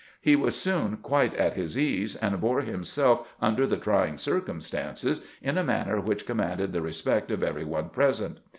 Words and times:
He 0.19 0.35
was 0.35 0.59
soon 0.59 0.97
quite 0.97 1.35
at 1.35 1.53
his 1.53 1.77
ease, 1.77 2.15
and 2.15 2.41
bore 2.41 2.61
him 2.61 2.83
self 2.83 3.27
under 3.39 3.67
the 3.67 3.77
trying 3.77 4.17
circumstances 4.17 5.21
in 5.43 5.59
a 5.59 5.63
manner 5.63 6.01
which 6.01 6.25
commanded 6.25 6.73
the 6.73 6.81
respect 6.81 7.29
of 7.29 7.43
every 7.43 7.65
one 7.65 7.89
present. 7.89 8.39